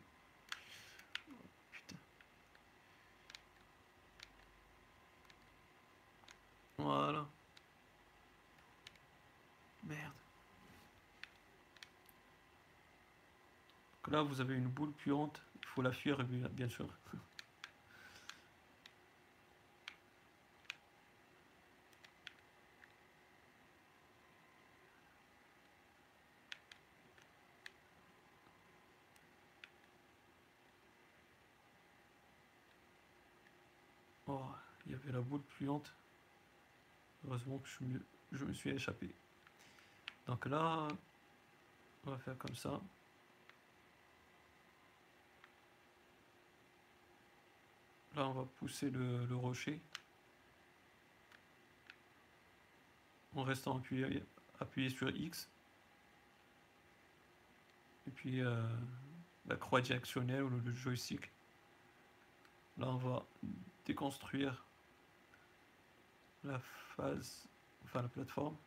Putain. 1.72 1.96
Voilà. 6.78 7.26
Merde. 9.84 10.14
Là, 14.10 14.22
vous 14.22 14.40
avez 14.40 14.56
une 14.56 14.70
boule 14.70 14.94
puante. 14.94 15.42
Il 15.62 15.66
faut 15.68 15.82
la 15.82 15.92
fuir, 15.92 16.24
bien 16.24 16.70
sûr. 16.70 16.88
Oh, 34.28 34.42
il 34.86 34.94
y 34.94 34.96
avait 34.96 35.12
la 35.12 35.22
boule 35.22 35.42
puante. 35.42 35.94
Heureusement 37.26 37.60
que 37.60 37.68
je, 37.68 38.00
je 38.32 38.46
me 38.46 38.54
suis 38.54 38.70
échappé. 38.70 39.14
Donc 40.28 40.46
là, 40.46 40.88
on 42.06 42.12
va 42.12 42.18
faire 42.20 42.38
comme 42.38 42.56
ça. 42.56 42.82
On 48.20 48.32
va 48.32 48.46
pousser 48.58 48.90
le, 48.90 49.36
rocher 49.36 49.80
en 53.36 53.44
restant 53.44 53.78
appuyé, 53.78 54.24
appuyé 54.60 54.90
sur 54.90 55.16
X. 55.16 55.48
Et 58.08 58.12
puis 58.12 58.42
euh, 58.42 58.60
la 59.46 59.56
croix 59.56 59.82
directionnelle 59.82 60.42
ou 60.42 60.50
le 60.50 60.74
joystick. 60.74 61.32
Là, 62.80 62.88
on 62.88 62.98
va 62.98 63.24
déconstruire 63.86 64.66
la 66.44 66.60
phase, 66.96 67.48
enfin 67.84 68.02
la 68.02 68.08
plateforme. 68.08 68.58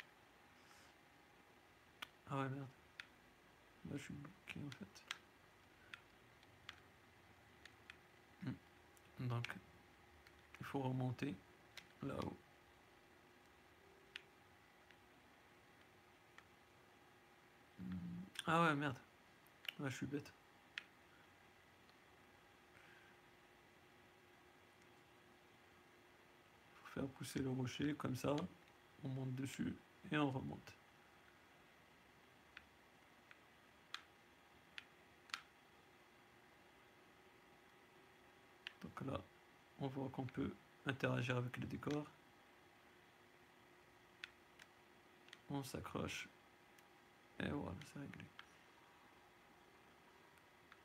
Ah 2.30 2.38
ouais, 2.38 2.48
merde. 2.50 2.68
Là, 3.90 3.96
je 3.96 4.02
suis 4.02 4.14
bloqué 4.14 4.60
en 4.64 4.70
fait. 4.70 5.09
Donc, 9.20 9.46
il 10.60 10.66
faut 10.66 10.80
remonter 10.80 11.34
là-haut. 12.02 12.36
Ah 18.46 18.62
ouais, 18.62 18.74
merde. 18.74 18.96
Ouais, 19.78 19.90
je 19.90 19.96
suis 19.96 20.06
bête. 20.06 20.32
Faut 26.72 26.86
faire 26.86 27.08
pousser 27.08 27.40
le 27.40 27.50
rocher 27.50 27.94
comme 27.94 28.16
ça. 28.16 28.34
On 29.04 29.08
monte 29.08 29.34
dessus 29.34 29.76
et 30.10 30.16
on 30.16 30.30
remonte. 30.30 30.79
Là, 39.06 39.20
on 39.78 39.88
voit 39.88 40.08
qu'on 40.10 40.26
peut 40.26 40.54
interagir 40.86 41.36
avec 41.36 41.56
le 41.56 41.66
décor. 41.66 42.06
On 45.48 45.62
s'accroche. 45.62 46.28
Et 47.40 47.48
voilà, 47.48 47.76
c'est 47.92 47.98
réglé. 47.98 48.24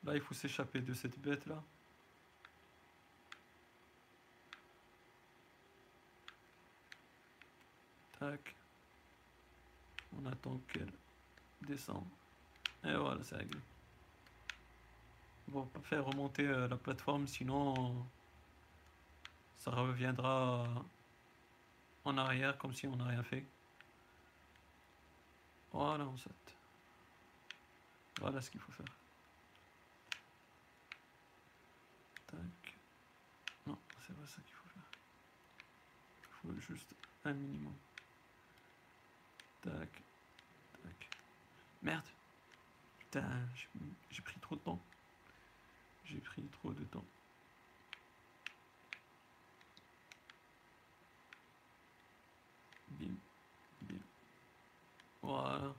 Là, 0.06 0.16
il 0.16 0.22
faut 0.22 0.34
s'échapper 0.34 0.82
de 0.82 0.94
cette 0.94 1.20
bête 1.20 1.46
là. 1.46 1.62
Tac. 8.20 8.56
On 10.18 10.26
attend 10.26 10.58
qu'elle 10.72 10.92
descende. 11.62 12.08
Et 12.86 12.96
voilà, 12.96 13.22
c'est 13.24 13.36
réglé. 13.36 13.60
On 15.54 15.62
va 15.62 15.66
pas 15.68 15.82
faire 15.82 16.06
remonter 16.06 16.46
euh, 16.48 16.68
la 16.68 16.78
plateforme, 16.78 17.28
sinon 17.28 18.06
ça 19.58 19.72
reviendra 19.72 20.68
en 22.04 22.18
arrière 22.18 22.58
comme 22.58 22.74
si 22.74 22.88
on 22.88 22.96
n'a 22.96 23.06
rien 23.06 23.24
fait. 23.24 23.46
Voilà, 25.72 26.06
on 26.06 26.18
saute. 26.18 26.56
Voilà 28.20 28.42
ce 28.42 28.50
qu'il 28.50 28.62
faut 28.62 28.72
faire. 28.72 28.96
Tac. 32.28 32.78
Non, 33.68 33.78
c'est 34.06 34.16
pas 34.16 34.26
ça 34.26 34.42
qu'il 34.42 34.54
faut 34.54 34.70
faire. 34.70 34.90
Il 36.22 36.54
faut 36.54 36.60
juste 36.60 36.96
un 37.26 37.34
minimum. 37.34 37.74
Tac. 39.62 39.90
Tac. 40.84 41.10
Merde. 41.82 42.06
Putain, 43.00 43.48
j'ai 44.10 44.22
pris 44.22 44.40
trop 44.40 44.56
de 44.56 44.62
temps. 44.62 44.80
J'ai 46.06 46.20
pris 46.20 46.44
trop 46.44 46.72
de 46.72 46.84
temps. 46.86 47.04
Bim. 52.92 53.16
Bim. 53.82 53.96
Voilà. 55.22 55.74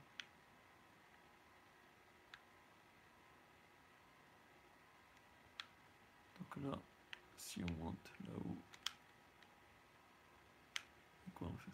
Donc 6.39 6.63
là, 6.63 6.77
si 7.37 7.63
on 7.63 7.83
monte 7.83 8.11
là-haut, 8.25 8.57
c'est 11.25 11.33
quoi 11.33 11.47
en 11.47 11.57
fait 11.57 11.71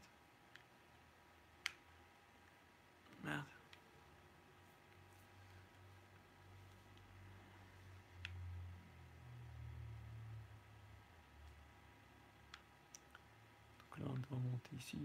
Merde. 3.23 3.45
Donc 14.33 14.39
là, 14.39 14.39
on 14.39 14.39
doit 14.39 14.51
monter 14.51 14.75
ici. 14.75 14.97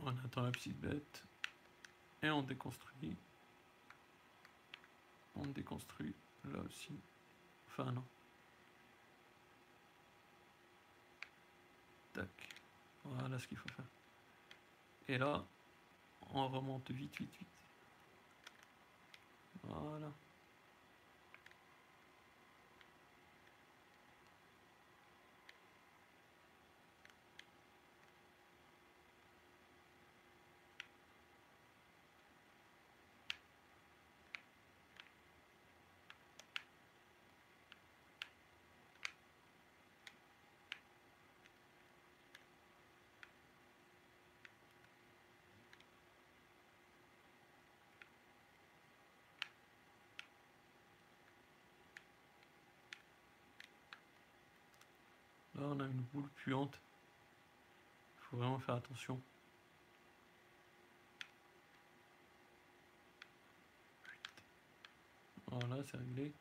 On 0.00 0.08
attend 0.24 0.42
la 0.42 0.50
petite 0.50 0.78
bête. 0.80 1.24
Et 2.22 2.30
on 2.30 2.42
déconstruit. 2.42 3.16
On 5.36 5.46
déconstruit 5.46 6.14
là 6.44 6.58
aussi. 6.60 6.98
Enfin 7.68 7.92
non. 7.92 8.04
Tac. 12.12 12.28
Voilà 13.04 13.38
ce 13.38 13.46
qu'il 13.46 13.56
faut 13.56 13.68
faire. 13.68 13.84
Et 15.08 15.18
là, 15.18 15.44
on 16.34 16.48
remonte 16.48 16.90
vite, 16.90 17.16
vite, 17.18 17.34
vite. 17.38 17.48
Voilà. 19.62 20.12
on 55.78 55.84
a 55.84 55.86
une 55.86 56.02
boule 56.12 56.28
puante. 56.36 56.80
Il 58.16 58.24
faut 58.24 58.36
vraiment 58.36 58.58
faire 58.58 58.76
attention. 58.76 59.20
Voilà, 65.46 65.82
c'est 65.84 65.96
réglé. 65.96 66.32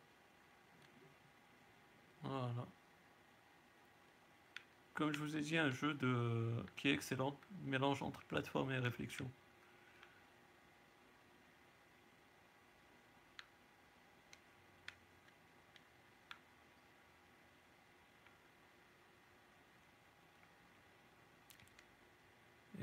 Voilà. 2.23 2.67
Comme 4.93 5.13
je 5.13 5.19
vous 5.19 5.37
ai 5.37 5.41
dit, 5.41 5.57
un 5.57 5.69
jeu 5.69 5.93
de... 5.93 6.51
qui 6.75 6.89
est 6.89 6.93
excellent, 6.93 7.39
mélange 7.63 8.01
entre 8.01 8.21
plateforme 8.25 8.71
et 8.71 8.79
réflexion. 8.79 9.29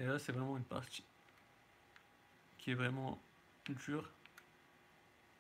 Et 0.05 0.07
là, 0.07 0.19
c'est 0.19 0.33
vraiment 0.33 0.59
une 0.59 0.64
partie 0.64 1.03
qui 2.59 2.73
est 2.73 2.75
vraiment 2.75 3.19
dure. 3.71 4.12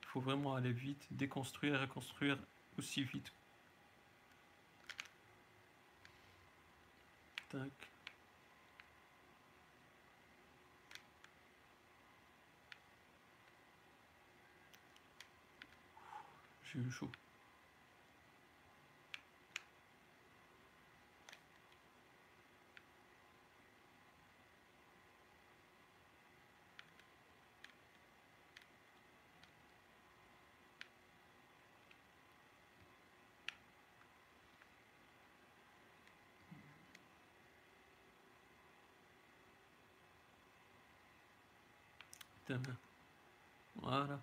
Il 0.00 0.06
faut 0.06 0.22
vraiment 0.22 0.54
aller 0.54 0.72
vite, 0.72 1.06
déconstruire 1.10 1.74
et 1.74 1.78
reconstruire 1.82 2.38
aussi 2.78 3.02
vite. 3.04 3.30
Tac. 7.50 7.90
J'ai 16.72 16.78
eu 16.78 16.90
chaud. 16.90 17.10
Voilà. 43.76 44.20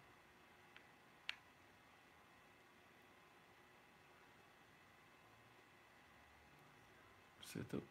C'est 7.45 7.67
top. 7.67 7.83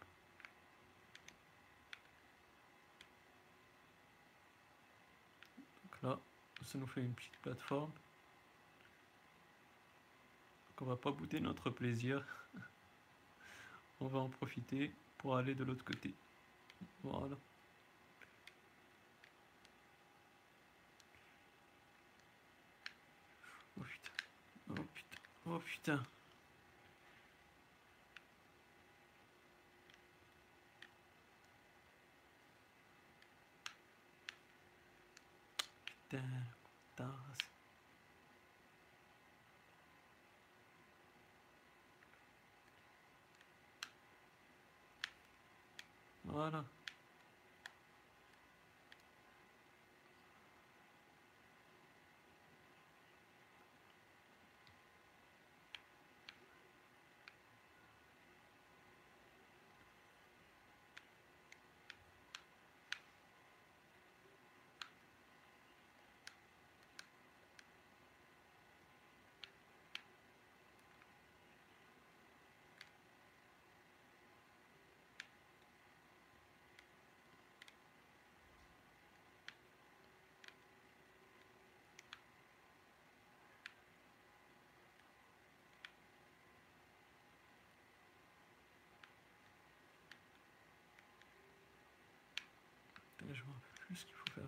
Donc 5.83 6.03
là, 6.03 6.19
ça 6.65 6.79
nous 6.79 6.87
fait 6.87 7.03
une 7.03 7.13
petite 7.15 7.37
plateforme. 7.43 7.91
Donc 10.69 10.83
on 10.83 10.85
va 10.87 10.97
pas 10.97 11.11
bouder 11.11 11.41
notre 11.41 11.69
plaisir. 11.71 12.25
on 14.01 14.07
va 14.07 14.21
en 14.21 14.29
profiter 14.31 14.93
pour 15.19 15.37
aller 15.37 15.55
de 15.55 15.65
l'autre 15.65 15.85
côté. 15.85 16.15
Voilà. 17.03 17.37
Oh 23.79 23.83
putain. 23.83 24.13
Oh 24.71 24.75
putain. 24.95 25.19
Oh 25.47 25.59
putain. 25.59 26.01
Putain. 36.09 36.21
Voilà. 46.25 46.65
Putain, 93.19 93.35
Je 93.35 93.43
me 93.45 93.53
rappelle 93.53 93.87
plus 93.87 93.97
ce 93.97 94.07
qu'il 94.07 94.15
faut 94.15 94.31
faire. 94.35 94.45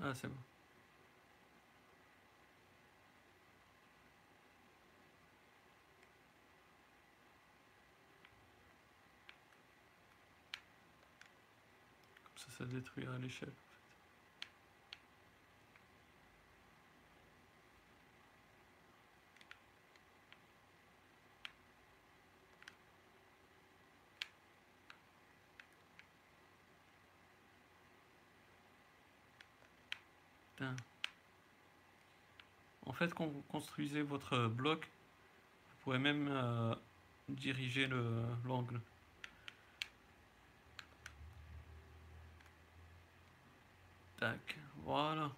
Ah, 0.00 0.14
c'est 0.14 0.28
bon. 0.28 0.34
Comme 12.24 12.36
ça, 12.36 12.50
ça 12.58 12.64
détruira 12.64 13.18
l'échelle. 13.18 13.54
Fait, 32.98 33.14
quand 33.14 33.26
vous 33.26 33.42
construisez 33.42 34.02
votre 34.02 34.48
bloc, 34.48 34.84
vous 35.68 35.76
pourrez 35.84 35.98
même 35.98 36.28
euh, 36.30 36.74
diriger 37.28 37.86
le- 37.86 38.24
l'angle. 38.44 38.80
Tac, 44.18 44.58
voilà. 44.84 45.30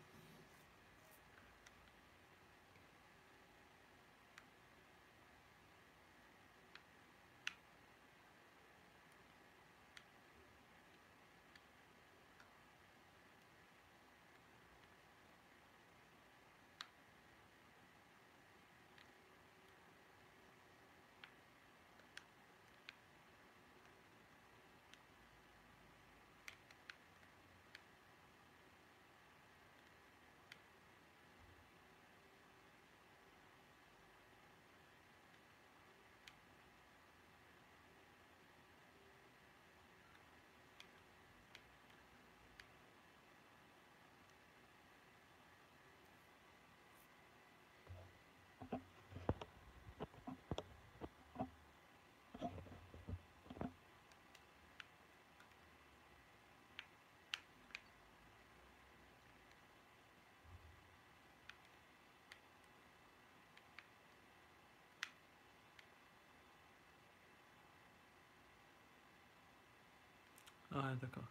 Ah, 70.72 70.94
d'accord. 71.00 71.24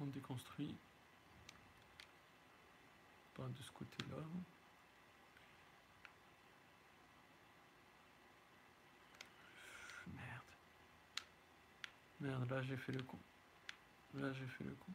On 0.00 0.06
déconstruit. 0.06 0.76
Pas 3.34 3.48
de 3.48 3.62
ce 3.62 3.70
côté-là. 3.70 4.16
Merde. 10.06 10.42
Merde, 12.20 12.50
là 12.50 12.62
j'ai 12.62 12.76
fait 12.76 12.92
le 12.92 13.02
con. 13.02 13.18
Là 14.14 14.32
j'ai 14.32 14.46
fait 14.46 14.64
le 14.64 14.74
coup. 14.74 14.92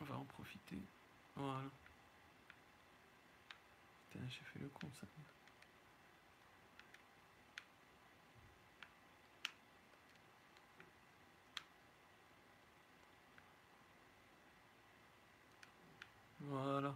On 0.00 0.04
va 0.04 0.16
en 0.16 0.24
profiter. 0.24 0.78
Voilà. 1.34 1.68
Putain, 4.10 4.24
j'ai 4.28 4.44
fait 4.44 4.60
le 4.60 4.68
con 4.68 4.88
ça. 5.00 5.06
Voilà. 16.40 16.94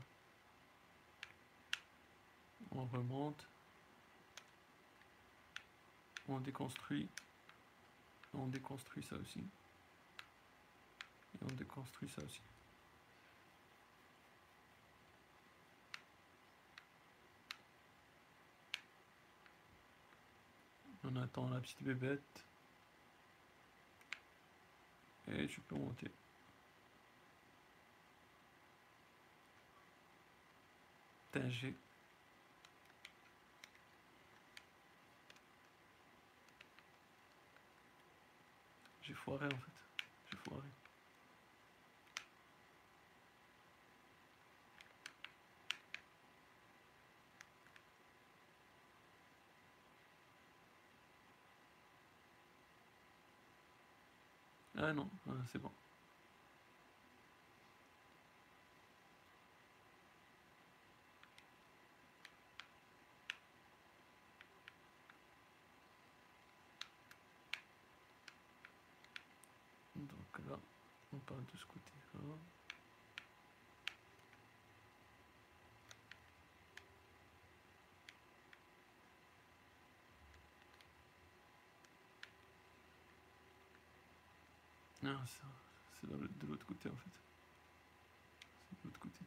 On 2.71 2.85
remonte. 2.87 3.49
On 6.29 6.41
déconstruit. 6.41 7.09
On 8.37 8.47
déconstruit 8.49 9.03
ça 9.03 9.17
aussi. 9.17 9.41
Et 9.41 11.43
on 11.43 11.55
déconstruit 11.55 12.09
ça 12.09 12.23
aussi. 12.23 12.43
On 21.05 21.17
attend 21.17 21.49
la 21.49 21.61
petite 21.61 21.83
bébête. 21.83 22.45
Et 25.29 25.47
tu 25.47 25.61
peux 25.63 25.77
monter. 25.77 26.11
j'ai... 31.49 31.75
J'ai 39.07 39.15
foiré 39.15 39.47
en 39.47 39.51
fait. 39.51 39.73
J'ai 40.31 40.37
foiré. 40.39 40.67
Ah 54.77 54.93
non, 54.93 55.09
c'est 55.53 55.59
bon. 55.61 55.71
Donc 69.97 70.39
là, 70.49 70.59
on 71.13 71.19
parle 71.19 71.45
de 71.47 71.57
ce 71.57 71.65
côté-là. 71.67 72.37
Non, 85.07 85.21
c'est 85.25 86.09
de 86.11 86.47
l'autre 86.49 86.67
côté 86.67 86.89
en 86.89 86.97
fait. 86.97 87.11
C'est 88.69 88.83
de 88.83 88.89
l'autre 88.89 88.99
côté. 88.99 89.21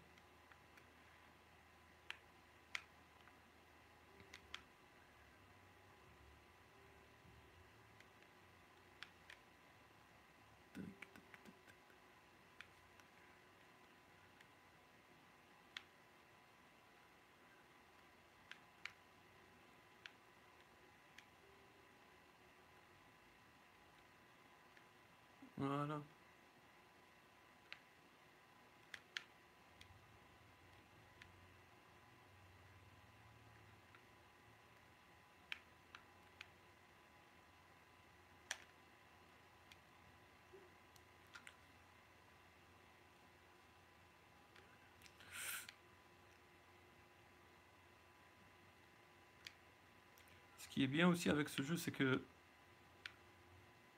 Qui 50.69 50.83
est 50.83 50.87
bien 50.87 51.07
aussi 51.07 51.29
avec 51.29 51.49
ce 51.49 51.61
jeu, 51.61 51.77
c'est 51.77 51.91
que 51.91 52.21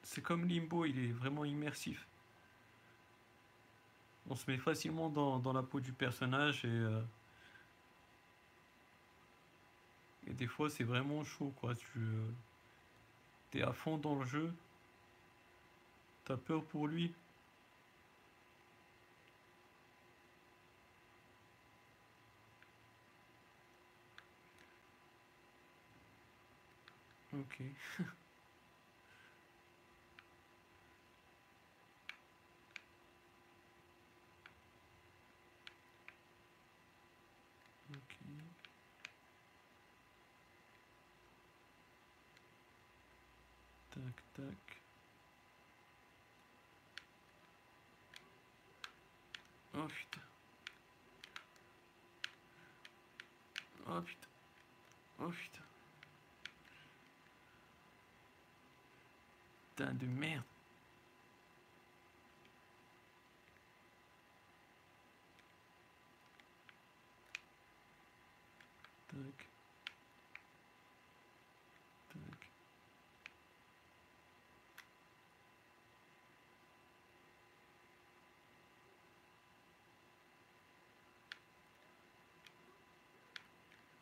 c'est 0.03 0.21
comme 0.21 0.45
Limbo, 0.47 0.86
il 0.86 0.97
est 0.99 1.12
vraiment 1.12 1.45
immersif. 1.45 2.07
On 4.29 4.36
se 4.36 4.49
met 4.49 4.57
facilement 4.57 5.10
dans, 5.10 5.53
la 5.53 5.63
peau 5.63 5.79
du 5.79 5.91
personnage 5.91 6.63
et, 6.65 6.69
euh, 6.69 7.01
et 10.27 10.34
des 10.34 10.47
fois 10.47 10.69
c'est 10.69 10.84
vraiment 10.84 11.23
chaud 11.23 11.53
quoi. 11.60 11.75
Tu 11.75 11.88
euh, 11.97 12.31
es 13.53 13.62
à 13.62 13.73
fond 13.73 13.97
dans 13.97 14.15
le 14.15 14.25
jeu, 14.25 14.53
t'as 16.25 16.38
peur 16.38 16.63
pour 16.65 16.88
lui. 16.88 17.13
Ok. 27.34 27.56
Ok. 37.91 38.15
Tac, 43.91 44.24
tac. 44.34 44.82
Oh 49.74 49.88
putain. 49.88 50.24
Oh 53.88 54.02
putain. 54.02 54.32
Oh 55.20 55.32
putain. 55.32 55.70
Putain 59.82 59.98
de 59.98 60.06
merde. 60.06 60.44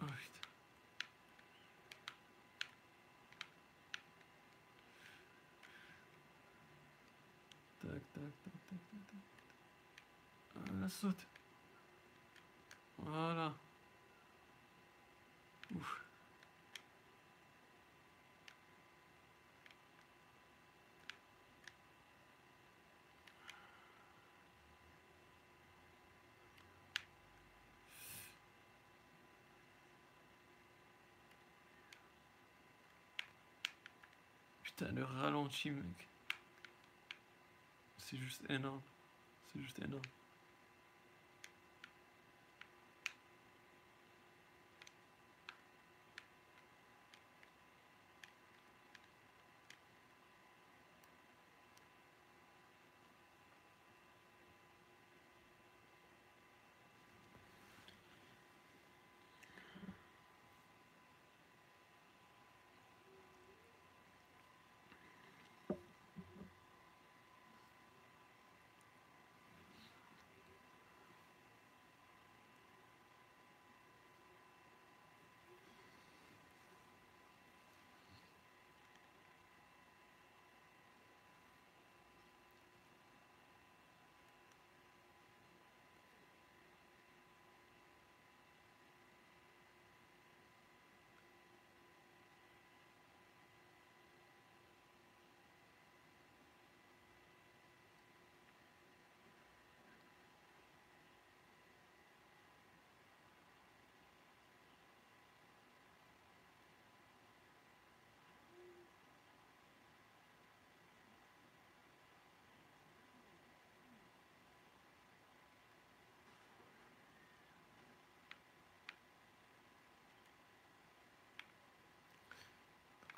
Oh 0.02 0.06
putain. 0.06 0.42
Tac, 7.90 8.04
tac, 8.14 8.24
tac, 8.44 8.54
tac, 8.68 8.80
tac, 10.54 10.74
la 10.80 10.90
saute. 10.90 11.28
Voilà. 12.98 13.56
Ouf. 15.74 16.06
Putain, 34.62 34.92
le 34.92 35.04
ralenti, 35.04 35.72
mec. 35.72 36.10
C'est 38.10 38.18
juste 38.18 38.42
énorme. 38.50 38.82
C'est 39.54 39.62
juste 39.62 39.80
énorme. 39.80 40.02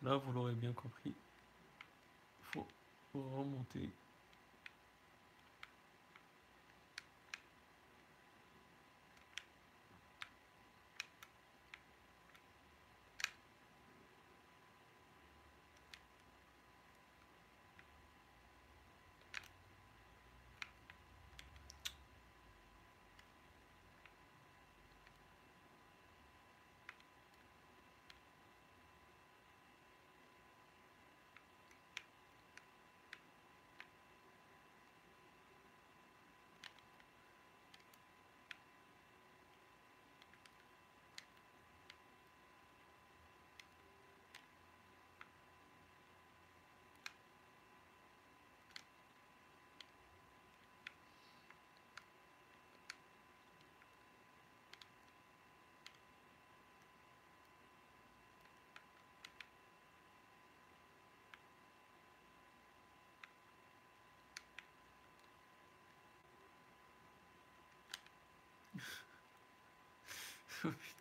Là, 0.03 0.17
vous 0.17 0.31
l'aurez 0.31 0.55
bien 0.55 0.73
compris, 0.73 1.13
il 1.13 2.45
faut 2.53 2.65
remonter. 3.13 3.89
감사합니다. 70.61 71.00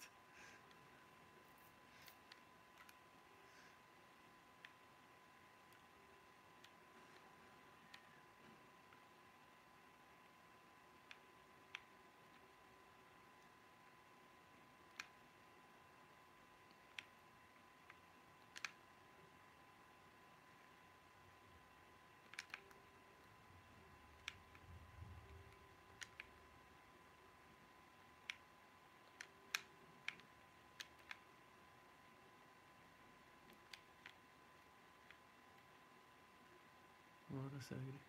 Voilà, 37.60 37.68
c'est 37.68 37.74
réglé. 37.74 38.00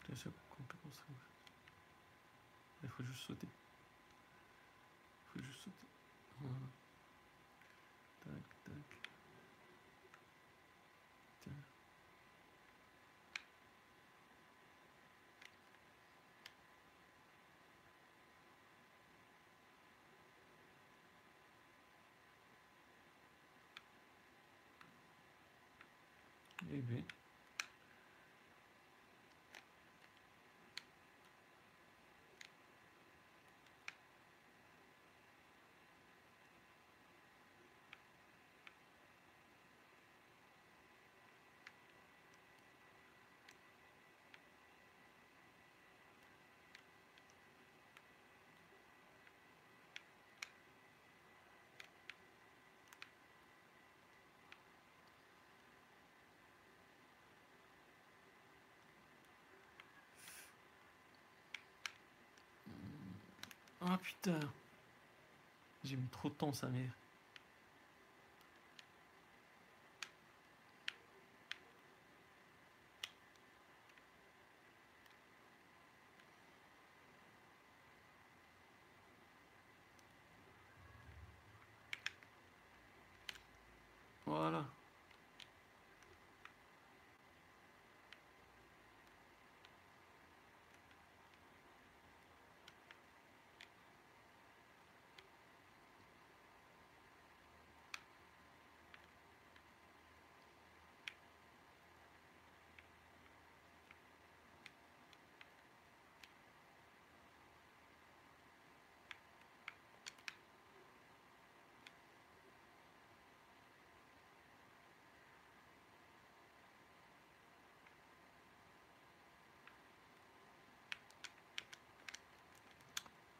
Putain, 0.00 0.14
c'est 0.16 0.30
complètement 0.48 0.92
ça. 0.92 1.02
Il 2.82 3.52
sauter. 5.62 5.88
Voilà. 6.40 6.56
Tac, 8.20 8.64
tac. 8.64 9.02
Tiens. 11.40 11.52
Eh 26.70 26.82
bien. 26.82 27.04
Ah 63.84 63.98
putain. 63.98 64.38
J'ai 65.84 65.96
mis 65.96 66.06
trop 66.08 66.28
de 66.28 66.34
temps, 66.34 66.52
sa 66.52 66.68
mère. 66.68 66.92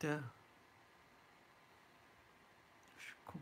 Putain. 0.03 0.21
Je 2.97 3.03
suis 3.05 3.15
con. 3.25 3.39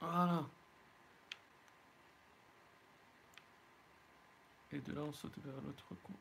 Voilà. 0.00 0.44
Et 4.72 4.80
de 4.80 4.92
là, 4.92 5.02
on 5.02 5.12
saute 5.12 5.38
vers 5.38 5.60
l'autre 5.62 5.94
coin. 6.02 6.16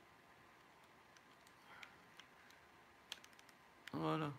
Voilà. 3.93 4.31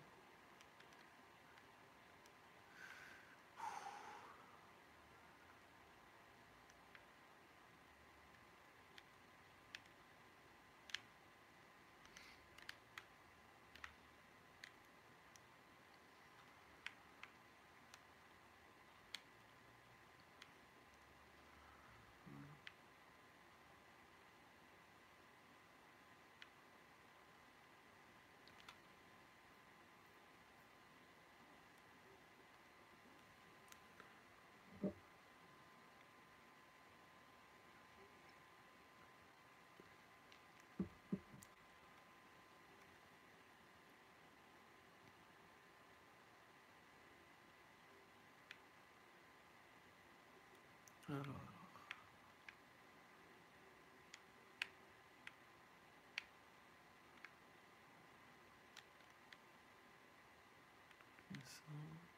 Atenção. 61.30 62.11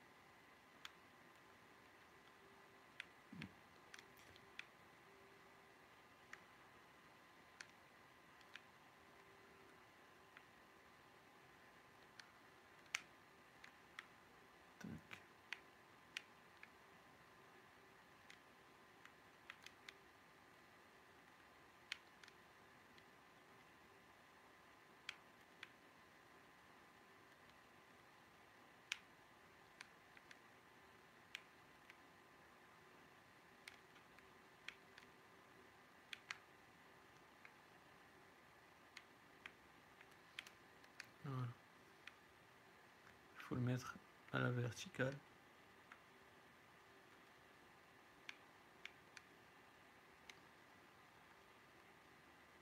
Le 43.55 43.61
mettre 43.61 43.95
à 44.33 44.39
la 44.39 44.51
verticale. 44.51 45.17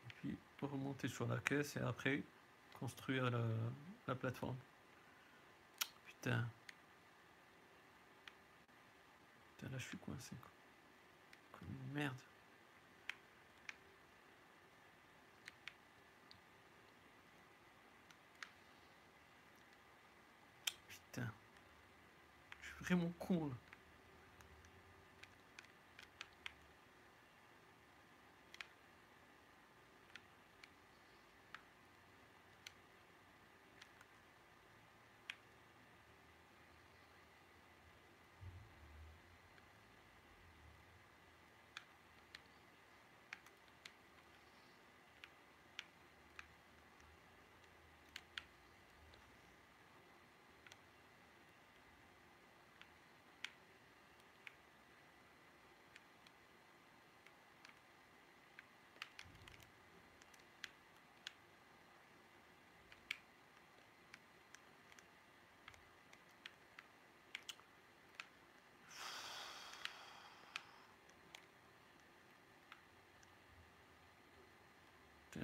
Et 0.06 0.12
puis 0.16 0.38
remonter 0.60 1.08
sur 1.08 1.26
la 1.26 1.38
caisse 1.38 1.76
et 1.76 1.80
après 1.80 2.22
construire 2.78 3.30
la, 3.30 3.44
la 4.08 4.14
plateforme. 4.14 4.56
Putain. 6.06 6.46
Là 9.62 9.78
je 9.78 9.84
suis 9.84 9.98
coincé. 9.98 10.34
Quoi. 10.40 10.50
Comme 11.52 11.68
merde. 11.94 12.16
Je 21.16 22.66
suis 22.66 22.84
vraiment 22.84 23.12
con 23.18 23.46
là. 23.46 23.71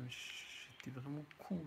J'étais 0.07 0.91
vraiment 0.91 1.25
con 1.39 1.63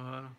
Claro. 0.00 0.38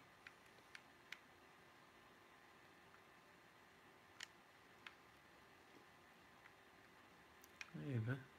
Aí, 7.76 8.00
velho. 8.00 8.31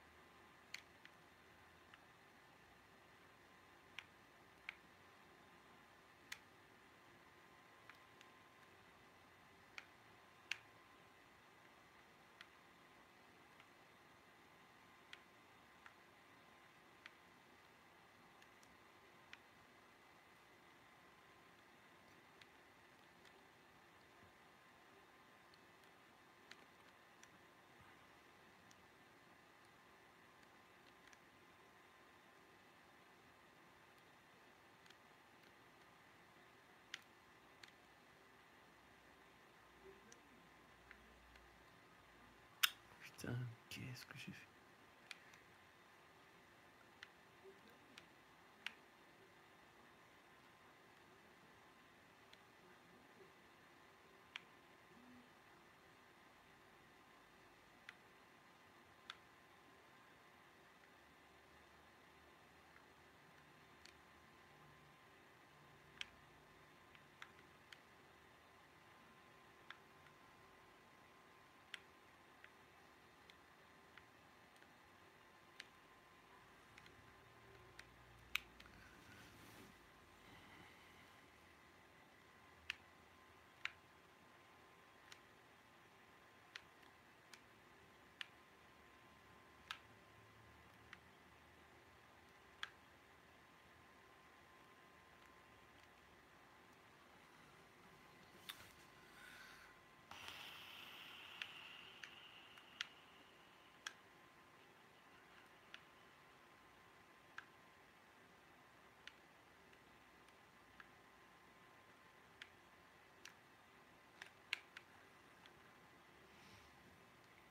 Qu'est-ce 43.69 44.05
que 44.07 44.19
j'ai 44.19 44.33
fait? 44.33 44.62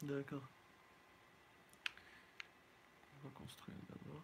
D'accord. 0.04 0.41
On 3.14 3.28
va 3.28 3.34
construire 3.36 3.78
d'abord. 3.88 4.24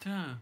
Putain 0.00 0.40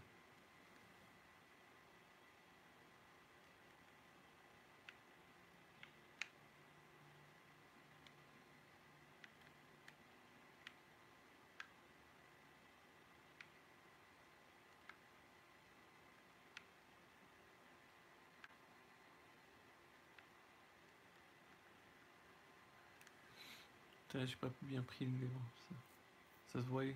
j'ai 24.25 24.35
pas 24.37 24.49
bien 24.61 24.81
pris 24.81 25.05
le 25.05 25.17
vélo. 25.17 25.39
Ça, 25.67 25.75
ça 26.47 26.61
se 26.61 26.67
voyait. 26.67 26.95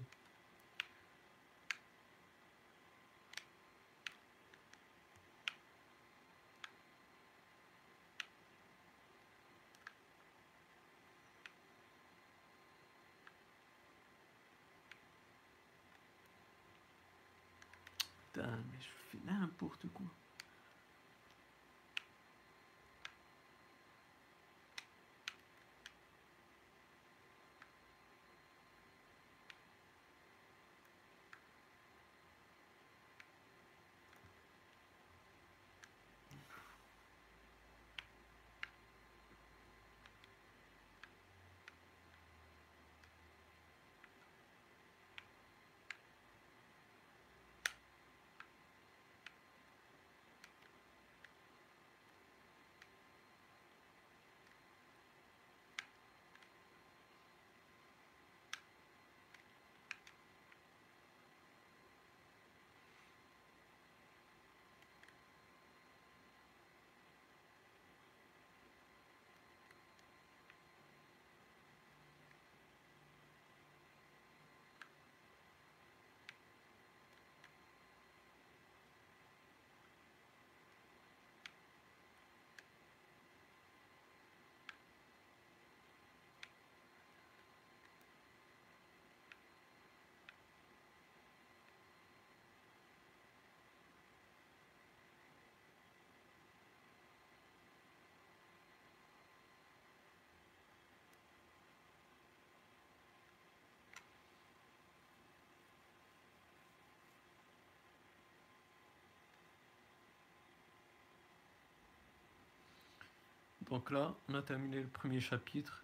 Donc 113.74 113.89
là, 113.89 114.13
on 114.30 114.36
a 114.36 114.41
terminé 114.43 114.82
le 114.82 114.88
premier 114.88 115.19
chapitre. 115.19 115.84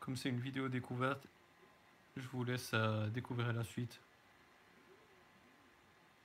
Comme 0.00 0.16
c'est 0.16 0.30
une 0.30 0.40
vidéo 0.40 0.70
découverte, 0.70 1.28
je 2.16 2.26
vous 2.28 2.44
laisse 2.44 2.74
découvrir 3.12 3.52
la 3.52 3.62
suite. 3.62 4.00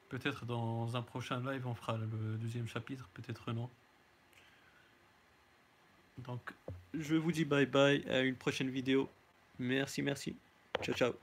Peut-être 0.08 0.46
dans 0.46 0.96
un 0.96 1.02
prochain 1.02 1.42
live, 1.42 1.68
on 1.68 1.76
fera 1.76 1.98
le 1.98 2.38
deuxième 2.38 2.70
chapitre, 2.70 3.10
peut-être 3.14 3.52
non. 3.52 3.70
Donc, 6.20 6.54
je 6.94 7.16
vous 7.16 7.34
dis 7.34 7.44
bye 7.44 7.66
bye 7.66 8.10
à 8.10 8.22
une 8.22 8.38
prochaine 8.38 8.70
vidéo. 8.70 9.10
Merci, 9.60 10.02
merci. 10.02 10.38
Ciao, 10.82 10.96
ciao. 10.96 11.14